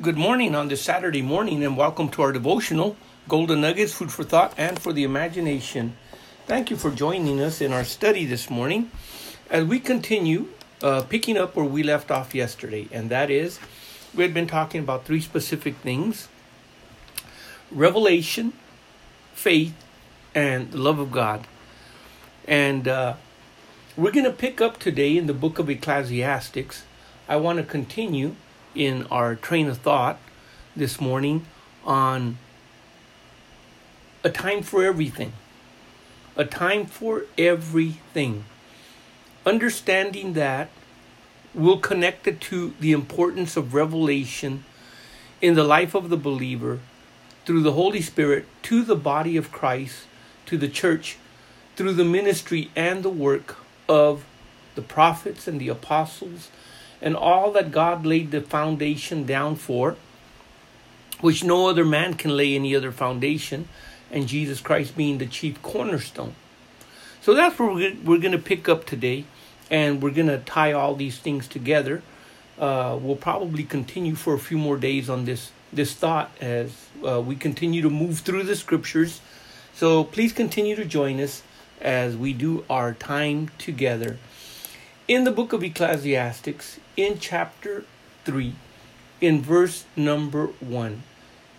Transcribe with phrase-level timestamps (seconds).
[0.00, 4.22] Good morning on this Saturday morning, and welcome to our devotional Golden Nuggets, Food for
[4.22, 5.96] Thought and for the Imagination.
[6.46, 8.92] Thank you for joining us in our study this morning
[9.50, 10.50] as we continue
[10.84, 13.58] uh, picking up where we left off yesterday, and that is
[14.14, 16.28] we had been talking about three specific things
[17.72, 18.52] revelation,
[19.32, 19.74] faith,
[20.32, 21.44] and the love of God.
[22.46, 23.14] And uh,
[23.96, 26.84] we're going to pick up today in the book of Ecclesiastics.
[27.28, 28.36] I want to continue
[28.78, 30.18] in our train of thought
[30.76, 31.44] this morning
[31.84, 32.38] on
[34.22, 35.32] a time for everything.
[36.36, 38.44] A time for everything.
[39.44, 40.70] Understanding that
[41.52, 44.64] will connect it to the importance of revelation
[45.42, 46.78] in the life of the believer
[47.44, 50.04] through the Holy Spirit to the body of Christ,
[50.46, 51.16] to the church,
[51.74, 53.56] through the ministry and the work
[53.88, 54.24] of
[54.76, 56.50] the prophets and the apostles
[57.00, 59.96] and all that God laid the foundation down for,
[61.20, 63.68] which no other man can lay any other foundation,
[64.10, 66.34] and Jesus Christ being the chief cornerstone.
[67.20, 69.24] So that's where we're going to pick up today,
[69.70, 72.02] and we're going to tie all these things together.
[72.58, 77.20] Uh, we'll probably continue for a few more days on this this thought as uh,
[77.20, 79.20] we continue to move through the scriptures.
[79.74, 81.42] So please continue to join us
[81.80, 84.18] as we do our time together
[85.08, 87.84] in the book of Ecclesiastics, in chapter
[88.26, 88.54] 3,
[89.22, 91.02] in verse number 1,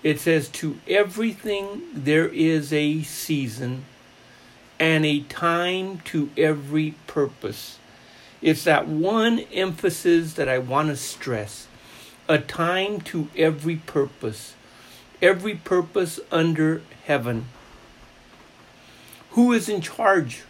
[0.03, 3.86] it says, To everything there is a season
[4.80, 7.80] and a time to every purpose.
[8.39, 11.67] It's that one emphasis that I want to stress
[12.30, 14.53] a time to every purpose,
[15.23, 17.47] every purpose under heaven.
[19.31, 20.44] Who is in charge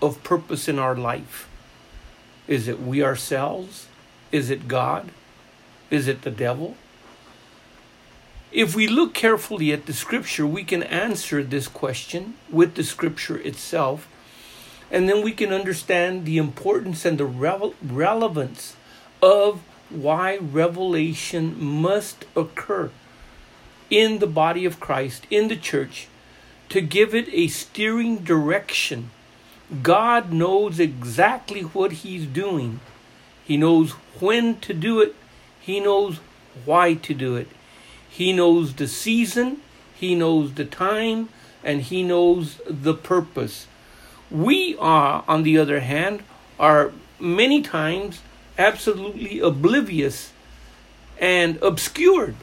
[0.00, 1.46] of purpose in our life?
[2.48, 3.88] Is it we ourselves?
[4.32, 5.10] Is it God?
[5.90, 6.76] Is it the devil?
[8.52, 13.38] If we look carefully at the scripture, we can answer this question with the scripture
[13.38, 14.08] itself,
[14.90, 18.76] and then we can understand the importance and the relevance
[19.20, 22.90] of why revelation must occur
[23.90, 26.08] in the body of Christ, in the church,
[26.68, 29.10] to give it a steering direction
[29.82, 32.80] God knows exactly what He's doing.
[33.44, 35.14] He knows when to do it,
[35.60, 36.20] He knows
[36.64, 37.48] why to do it.
[38.08, 39.58] He knows the season,
[39.94, 41.28] He knows the time,
[41.64, 43.66] and He knows the purpose.
[44.30, 46.22] We are, on the other hand,
[46.58, 48.22] are many times
[48.58, 50.32] absolutely oblivious
[51.18, 52.36] and obscured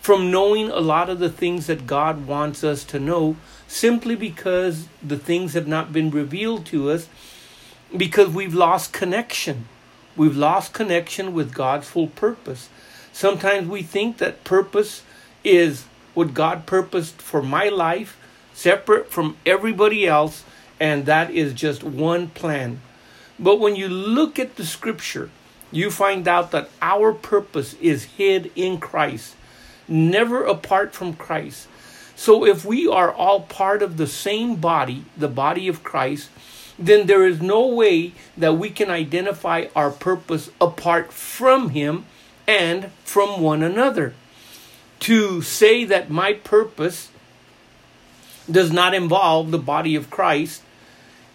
[0.00, 3.36] from knowing a lot of the things that God wants us to know
[3.72, 7.08] simply because the things have not been revealed to us
[7.96, 9.66] because we've lost connection.
[10.14, 12.68] We've lost connection with God's full purpose.
[13.14, 15.02] Sometimes we think that purpose
[15.42, 18.18] is what God purposed for my life,
[18.52, 20.44] separate from everybody else,
[20.78, 22.82] and that is just one plan.
[23.38, 25.30] But when you look at the scripture,
[25.70, 29.34] you find out that our purpose is hid in Christ
[29.88, 31.68] never apart from Christ.
[32.14, 36.30] So if we are all part of the same body, the body of Christ,
[36.78, 42.06] then there is no way that we can identify our purpose apart from Him
[42.46, 44.14] and from one another.
[45.00, 47.10] To say that my purpose
[48.50, 50.62] does not involve the body of Christ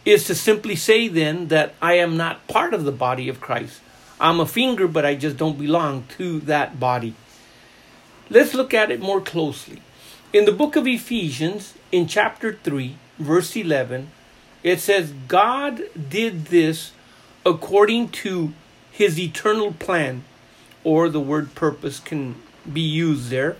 [0.05, 3.81] is to simply say then that I am not part of the body of Christ.
[4.19, 7.13] I'm a finger, but I just don't belong to that body.
[8.29, 9.81] Let's look at it more closely.
[10.33, 14.11] In the book of Ephesians, in chapter 3, verse 11,
[14.61, 16.91] it says, God did this
[17.45, 18.51] according to
[18.91, 20.25] his eternal plan,
[20.83, 22.35] or the word purpose can
[22.71, 23.55] be used there.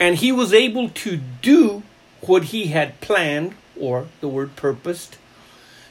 [0.00, 1.82] And he was able to do
[2.22, 5.18] what he had planned, or the word purposed,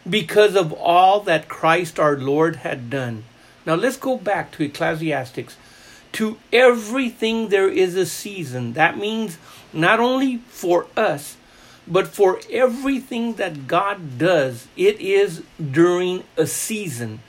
[0.10, 3.26] because of all that Christ our Lord had done.
[3.68, 5.58] Now let's go back to Ecclesiastics
[6.14, 8.74] to everything there is a season.
[8.74, 9.38] That means
[9.72, 11.38] not only for us,
[11.88, 17.20] but for everything that God does, it is during a season.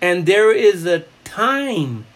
[0.00, 2.06] And there is a time.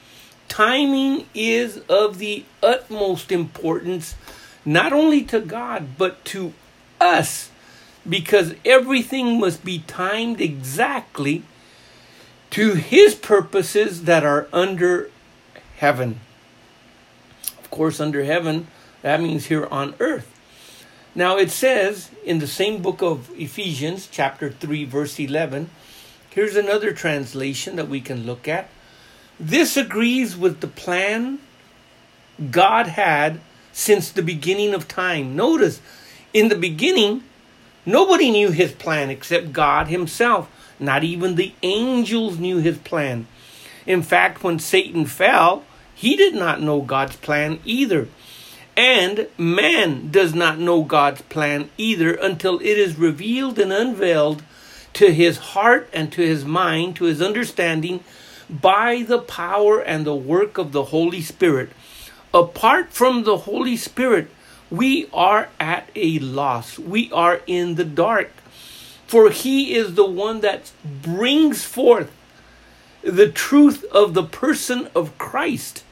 [0.49, 4.17] Timing is of the utmost importance,
[4.65, 6.53] not only to God, but to
[7.01, 7.51] us,
[8.09, 11.43] because everything must be timed exactly
[12.51, 15.11] to His purposes that are under
[15.77, 16.21] heaven.
[17.59, 18.67] Of course, under heaven,
[19.03, 20.33] that means here on earth.
[21.15, 25.71] Now it says in the same book of Ephesians, chapter 3, verse 11,
[26.31, 28.69] here's another translation that we can look at.
[29.41, 31.39] This agrees with the plan
[32.51, 33.41] God had
[33.73, 35.37] since the beginning of time.
[35.37, 35.81] Notice,
[36.33, 37.23] in the beginning,
[37.85, 40.51] nobody knew his plan except God himself.
[40.79, 43.27] Not even the angels knew his plan.
[43.87, 48.09] In fact, when Satan fell, he did not know God's plan either.
[48.77, 54.43] And man does not know God's plan either until it is revealed and unveiled
[54.95, 58.01] to his heart and to his mind, to his understanding,
[58.51, 61.71] by the power and the work of the Holy Spirit.
[62.35, 64.29] Apart from the Holy Spirit,
[64.71, 66.79] we are at a loss.
[66.79, 68.31] We are in the dark.
[69.07, 72.11] For he is the one that brings forth
[73.07, 75.85] the truth of the person of Christ.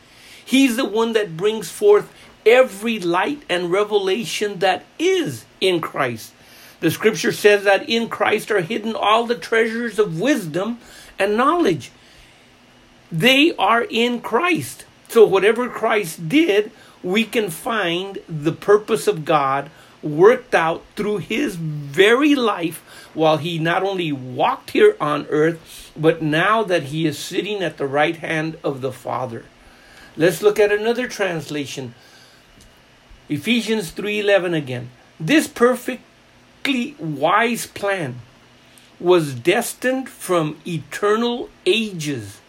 [0.45, 2.13] He's the one that brings forth
[2.45, 6.33] every light and revelation that is in Christ.
[6.81, 10.79] The scripture says that in Christ are hidden all the treasures of wisdom
[11.19, 11.91] and knowledge.
[13.11, 14.85] They are in Christ.
[15.09, 16.73] So, whatever Christ did,
[17.03, 19.71] we can find the purpose of God
[20.05, 22.85] worked out through his very life
[23.15, 27.79] while he not only walked here on earth, but now that he is sitting at
[27.79, 29.45] the right hand of the Father.
[30.17, 31.95] Let's look at another translation.
[33.29, 34.91] Ephesians 3:11 again.
[35.19, 38.21] This perfectly wise plan
[39.01, 42.41] was destined from eternal ages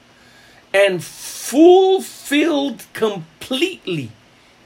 [0.74, 4.12] and fulfilled completely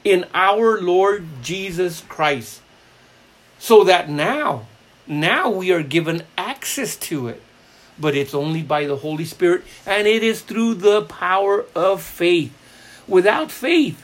[0.02, 2.60] in our Lord Jesus Christ.
[3.60, 4.66] So that now,
[5.06, 7.40] now we are given access to it.
[7.98, 12.56] But it's only by the Holy Spirit, and it is through the power of faith.
[13.06, 14.02] Without faith,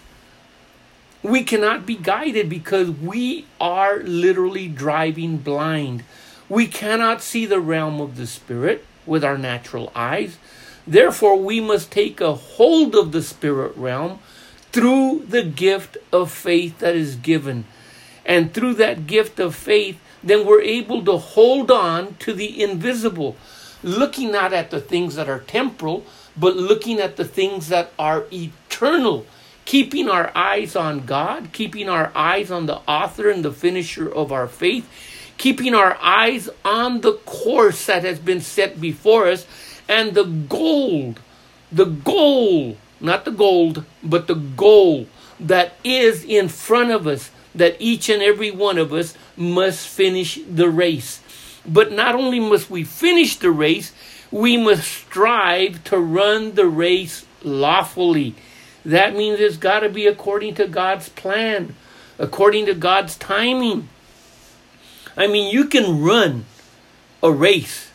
[1.22, 6.04] we cannot be guided because we are literally driving blind.
[6.48, 10.36] We cannot see the realm of the Spirit with our natural eyes.
[10.86, 14.20] Therefore, we must take a hold of the spirit realm
[14.70, 17.64] through the gift of faith that is given.
[18.26, 23.36] And through that gift of faith, then we're able to hold on to the invisible,
[23.82, 26.04] looking not at the things that are temporal,
[26.36, 29.24] but looking at the things that are eternal,
[29.64, 34.32] keeping our eyes on God, keeping our eyes on the author and the finisher of
[34.32, 34.88] our faith,
[35.38, 39.46] keeping our eyes on the course that has been set before us
[39.88, 41.20] and the gold,
[41.70, 45.06] the goal, not the gold, but the goal
[45.38, 50.38] that is in front of us, that each and every one of us must finish
[50.48, 51.20] the race.
[51.66, 53.92] But not only must we finish the race,
[54.30, 58.34] we must strive to run the race lawfully.
[58.84, 61.74] That means it's got to be according to God's plan,
[62.18, 63.88] according to God's timing.
[65.16, 66.44] I mean, you can run
[67.22, 67.86] a race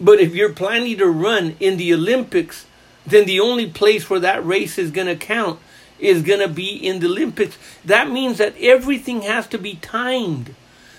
[0.00, 2.66] but if you're planning to run in the Olympics,
[3.06, 5.60] then the only place where that race is going to count
[6.00, 7.56] is going to be in the Olympics.
[7.84, 10.54] That means that everything has to be timed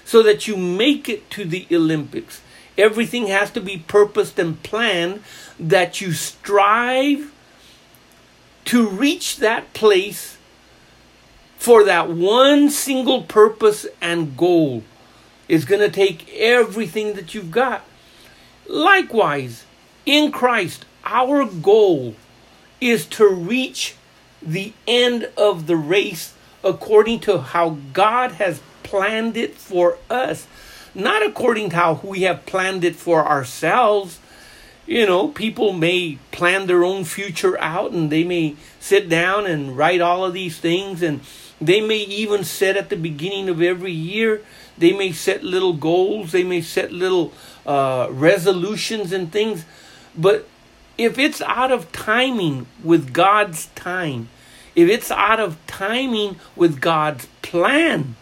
[0.06, 2.42] so that you make it to the Olympics.
[2.77, 5.24] Everything has to be purposed and planned
[5.59, 7.31] that you strive
[8.65, 10.38] to reach that place
[11.57, 14.83] for that one single purpose and goal.
[15.48, 17.86] It's going to take everything that you've got.
[18.68, 19.65] Likewise,
[20.06, 22.15] in Christ, our goal
[22.80, 23.95] is to reach
[24.41, 26.33] the end of the race
[26.63, 30.48] according to how God has planned it for us,
[30.93, 34.19] not according to how we have planned it for ourselves.
[34.86, 39.77] You know, people may plan their own future out and they may sit down and
[39.77, 41.21] write all of these things, and
[41.62, 44.41] they may even set at the beginning of every year,
[44.77, 47.31] they may set little goals, they may set little
[47.65, 49.65] uh, resolutions and things.
[50.17, 50.48] But
[50.98, 54.29] if it's out of timing with God's time,
[54.75, 58.15] if it's out of timing with God's plan,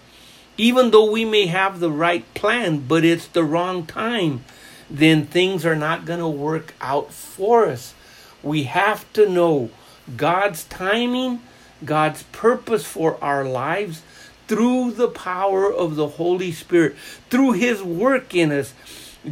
[0.58, 4.44] even though we may have the right plan, but it's the wrong time,
[4.90, 7.94] then things are not going to work out for us.
[8.42, 9.70] We have to know
[10.18, 11.42] God's timing,
[11.86, 14.02] God's purpose for our lives
[14.48, 16.96] through the power of the Holy Spirit,
[17.30, 18.74] through His work in us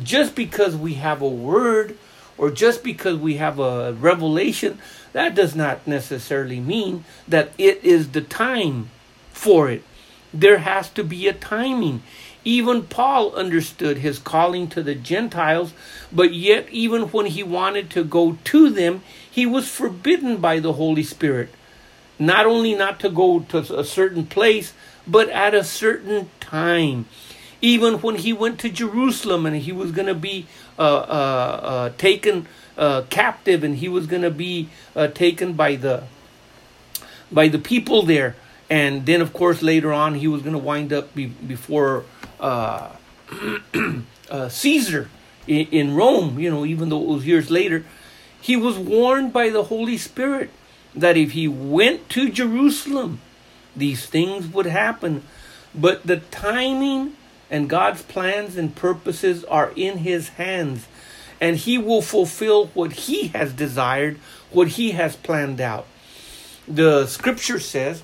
[0.04, 1.98] just because we have a word
[2.38, 4.80] or just because we have a revelation,
[5.14, 8.90] that does not necessarily mean that it is the time
[9.32, 9.84] for it.
[10.34, 12.04] There has to be a timing.
[12.44, 15.74] Even Paul understood his calling to the Gentiles,
[16.12, 20.74] but yet, even when he wanted to go to them, he was forbidden by the
[20.74, 21.50] Holy Spirit.
[22.20, 24.74] Not only not to go to a certain place,
[25.06, 27.06] but at a certain time
[27.62, 30.48] even when he went to Jerusalem and he was going to be
[30.78, 32.48] uh, uh, uh, taken
[32.78, 36.04] uh, captive and he was going to be uh, taken by the
[37.32, 38.36] by the people there.
[38.70, 42.06] And then of course later on he was going to wind up be, before
[44.50, 45.10] Caesar
[45.48, 47.86] in, in Rome you know even though it was years later.
[48.40, 50.52] He was warned by the Holy Spirit
[50.96, 53.20] that if he went to Jerusalem
[53.76, 55.24] these things would happen.
[55.74, 57.16] But the timing
[57.50, 60.88] and God's plans and purposes are in his hands
[61.40, 64.18] and he will fulfill what he has desired
[64.52, 65.86] what he has planned out
[66.68, 68.04] the scripture says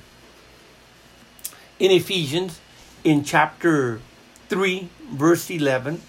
[1.80, 2.62] in Ephesians
[3.04, 4.00] in chapter
[4.48, 6.02] 3, verse 11,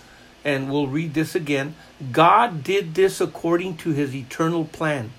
[0.45, 1.75] and we'll read this again.
[2.13, 5.13] God did this according to his eternal plan.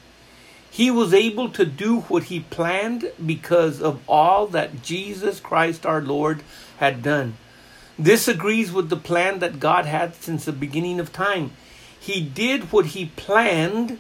[0.70, 6.02] He was able to do what he planned because of all that Jesus Christ our
[6.02, 6.44] Lord
[6.78, 7.38] had done.
[7.98, 11.52] This agrees with the plan that God had since the beginning of time.
[12.00, 14.00] He did what he planned,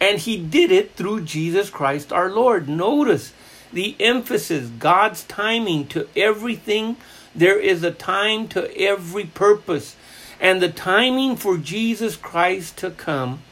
[0.00, 2.68] and he did it through Jesus Christ our Lord.
[2.68, 3.32] Notice
[3.72, 6.96] the emphasis, God's timing to everything.
[7.34, 9.96] There is a time to every purpose.
[10.40, 13.42] And the timing for Jesus Christ to come,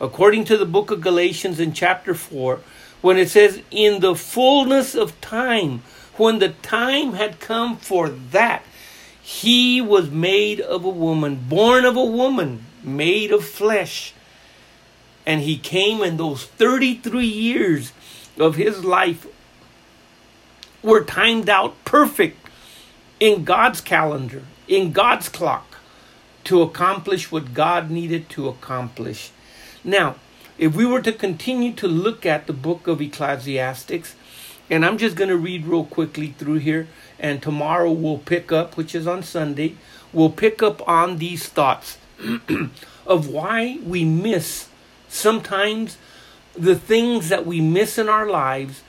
[0.00, 2.60] according to the book of Galatians in chapter 4,
[3.00, 5.82] when it says, In the fullness of time,
[6.16, 8.62] when the time had come for that,
[9.26, 14.14] he was made of a woman, born of a woman, made of flesh.
[15.26, 17.92] And he came in those 33 years
[18.38, 19.26] of his life
[20.80, 22.38] were timed out perfect
[23.18, 25.78] in God's calendar, in God's clock,
[26.44, 29.32] to accomplish what God needed to accomplish.
[29.82, 30.14] Now,
[30.56, 34.14] if we were to continue to look at the book of Ecclesiastics,
[34.70, 36.86] and I'm just going to read real quickly through here,
[37.18, 39.76] and tomorrow we'll pick up, which is on Sunday,
[40.12, 41.98] we'll pick up on these thoughts
[43.06, 44.68] of why we miss
[45.08, 45.98] sometimes
[46.54, 48.82] the things that we miss in our lives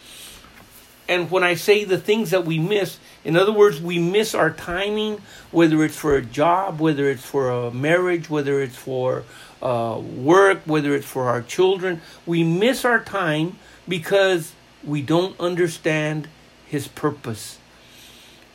[1.10, 4.52] and when I say the things that we miss, in other words, we miss our
[4.52, 9.24] timing, whether it's for a job, whether it's for a marriage, whether it's for
[9.62, 12.02] uh, work, whether it's for our children.
[12.26, 13.58] We miss our time
[13.88, 14.54] because
[14.84, 16.28] we don't understand
[16.66, 17.58] His purpose.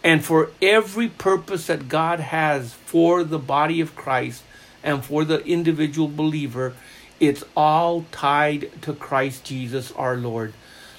[0.04, 4.42] And for every purpose that God has for the body of Christ
[4.82, 6.74] and for the individual believer,
[7.20, 10.54] it's all tied to Christ Jesus our Lord.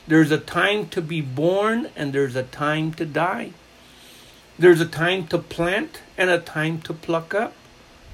[0.07, 3.51] There's a time to be born and there's a time to die.
[4.57, 7.53] There's a time to plant and a time to pluck up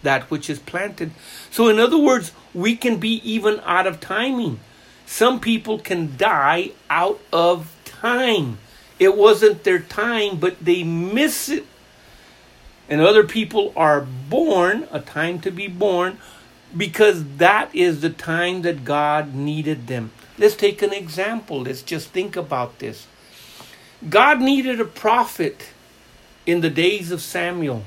[0.04, 1.12] that which is planted.
[1.52, 4.60] So, in other words, we can be even out of timing.
[5.06, 8.60] Some people can die out of time.
[9.00, 11.66] It wasn't their time, but they miss it.
[12.90, 16.18] And other people are born, a time to be born,
[16.76, 20.12] because that is the time that God needed them.
[20.38, 21.62] Let's take an example.
[21.62, 23.08] Let's just think about this.
[24.08, 25.70] God needed a prophet
[26.46, 27.84] in the days of Samuel.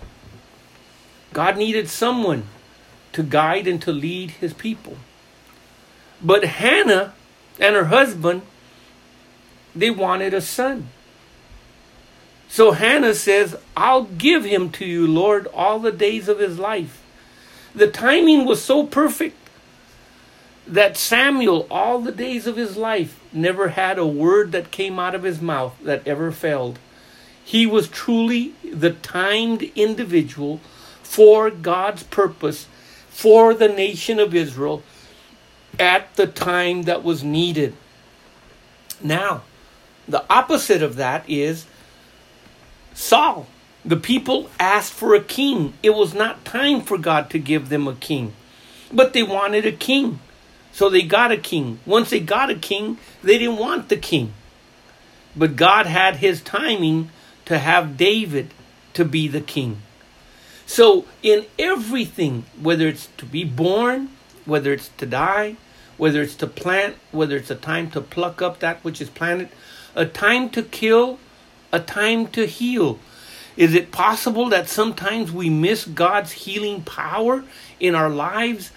[1.33, 2.45] God needed someone
[3.13, 4.97] to guide and to lead his people.
[6.23, 7.15] But Hannah
[7.59, 8.43] and her husband,
[9.75, 10.89] they wanted a son.
[12.53, 17.03] So Hannah says, I'll give him to you, Lord, all the days of his life.
[17.75, 19.39] The timing was so perfect
[20.67, 25.15] that Samuel, all the days of his life, never had a word that came out
[25.15, 26.79] of his mouth that ever failed.
[27.43, 30.61] He was truly the timed individual
[31.03, 32.67] for God's purpose
[33.09, 34.83] for the nation of Israel
[35.81, 37.75] at the time that was needed.
[39.03, 39.41] Now,
[40.07, 41.65] the opposite of that is
[43.13, 43.47] Saul.
[43.85, 45.75] The people asked for a king.
[45.83, 48.33] It was not time for God to give them a king,
[48.91, 50.21] but they wanted a king.
[50.73, 51.79] So they got a king.
[51.85, 54.33] Once they got a king, they didn't want the king.
[55.37, 57.11] But God had his timing
[57.45, 58.55] to have David
[58.95, 59.83] to be the king.
[60.65, 64.09] So in everything, whether it's to be born,
[64.47, 65.57] whether it's to die,
[65.99, 69.51] whether it's to plant, whether it's a time to pluck up that which is planted,
[69.95, 71.19] a time to kill,
[71.73, 72.99] a time to heal.
[73.57, 77.45] Is it possible that sometimes we miss God's healing power
[77.81, 78.71] in our lives,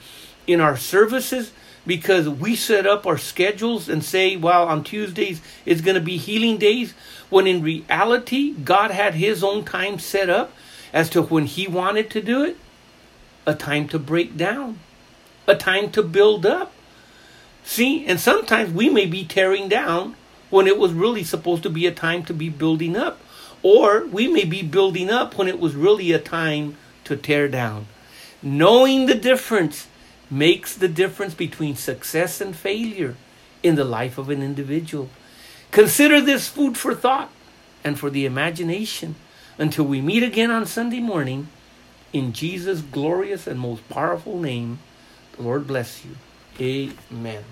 [0.48, 1.52] in our services?
[1.86, 6.18] because we set up our schedules and say, well, on Tuesdays it's going to be
[6.18, 6.94] healing days,
[7.30, 10.52] when in reality, God had His own time set up
[10.94, 12.58] as to when He wanted to do it
[13.46, 14.80] a time to break down,
[15.48, 16.74] a time to build up.
[17.64, 20.16] See, and sometimes we may be tearing down
[20.56, 23.20] when it was really supposed to be a time to be building up,
[23.62, 27.86] or we may be building up when it was really a time to tear down.
[28.42, 29.88] Knowing the difference
[30.32, 33.18] makes the difference between success and failure
[33.64, 35.10] in the life of an individual.
[35.72, 37.30] Consider this food for thought
[37.84, 39.16] and for the imagination
[39.58, 41.50] until we meet again on Sunday morning.
[42.14, 44.80] In Jesus' glorious and most powerful name,
[45.34, 46.16] the Lord bless you.
[47.12, 47.44] Amen.